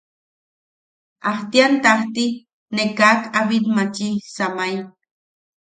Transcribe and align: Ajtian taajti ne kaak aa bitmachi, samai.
Ajtian 1.31 1.73
taajti 1.83 2.25
ne 2.75 2.83
kaak 2.97 3.21
aa 3.37 3.47
bitmachi, 3.49 4.07
samai. 4.35 4.73